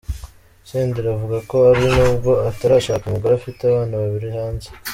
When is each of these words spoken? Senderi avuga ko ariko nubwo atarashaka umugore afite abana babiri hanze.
Senderi 0.69 1.07
avuga 1.15 1.37
ko 1.49 1.55
ariko 1.71 1.89
nubwo 1.99 2.31
atarashaka 2.49 3.03
umugore 3.05 3.33
afite 3.35 3.61
abana 3.63 3.93
babiri 4.01 4.29
hanze. 4.37 4.67